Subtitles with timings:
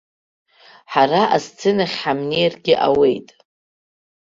[0.91, 3.27] Ҳара асценахь ҳамнеиргьы ауеит.